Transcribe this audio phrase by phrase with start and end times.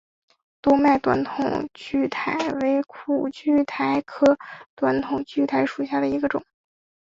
[0.61, 4.39] 多脉短筒苣苔为苦苣苔科
[4.73, 6.43] 短筒苣苔属下的一个种。